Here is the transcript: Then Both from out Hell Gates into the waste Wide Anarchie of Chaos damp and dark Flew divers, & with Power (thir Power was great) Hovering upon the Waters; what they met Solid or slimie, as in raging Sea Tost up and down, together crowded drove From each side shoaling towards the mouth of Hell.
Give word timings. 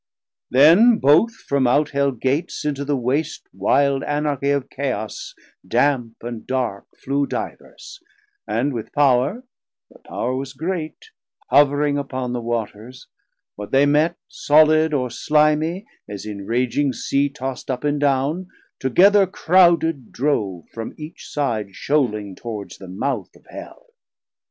Then 0.49 0.97
Both 0.97 1.35
from 1.35 1.67
out 1.67 1.91
Hell 1.91 2.09
Gates 2.11 2.65
into 2.65 2.83
the 2.83 2.95
waste 2.97 3.47
Wide 3.53 4.01
Anarchie 4.01 4.49
of 4.49 4.67
Chaos 4.71 5.35
damp 5.67 6.15
and 6.23 6.47
dark 6.47 6.87
Flew 6.97 7.27
divers, 7.27 7.99
& 8.31 8.47
with 8.73 8.91
Power 8.93 9.43
(thir 9.93 9.99
Power 10.03 10.35
was 10.35 10.53
great) 10.53 11.11
Hovering 11.51 11.99
upon 11.99 12.33
the 12.33 12.41
Waters; 12.41 13.05
what 13.55 13.69
they 13.71 13.85
met 13.85 14.15
Solid 14.27 14.91
or 14.91 15.09
slimie, 15.09 15.85
as 16.09 16.25
in 16.25 16.47
raging 16.47 16.93
Sea 16.93 17.29
Tost 17.29 17.69
up 17.69 17.83
and 17.83 17.99
down, 17.99 18.47
together 18.79 19.27
crowded 19.27 20.11
drove 20.11 20.63
From 20.73 20.95
each 20.97 21.29
side 21.31 21.75
shoaling 21.75 22.33
towards 22.33 22.79
the 22.79 22.87
mouth 22.87 23.29
of 23.35 23.45
Hell. 23.51 23.85